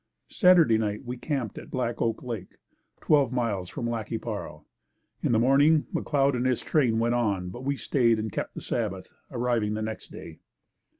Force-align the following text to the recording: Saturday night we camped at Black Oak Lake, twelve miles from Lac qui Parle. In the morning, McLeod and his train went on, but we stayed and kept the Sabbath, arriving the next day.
Saturday 0.31 0.79
night 0.79 1.05
we 1.05 1.15
camped 1.15 1.59
at 1.59 1.69
Black 1.69 2.01
Oak 2.01 2.23
Lake, 2.23 2.57
twelve 3.01 3.31
miles 3.31 3.69
from 3.69 3.87
Lac 3.87 4.07
qui 4.07 4.17
Parle. 4.17 4.65
In 5.21 5.31
the 5.31 5.37
morning, 5.37 5.85
McLeod 5.93 6.35
and 6.35 6.47
his 6.47 6.61
train 6.61 6.97
went 6.97 7.13
on, 7.13 7.49
but 7.49 7.63
we 7.63 7.75
stayed 7.75 8.17
and 8.17 8.31
kept 8.31 8.55
the 8.55 8.61
Sabbath, 8.61 9.13
arriving 9.29 9.75
the 9.75 9.83
next 9.83 10.11
day. 10.11 10.39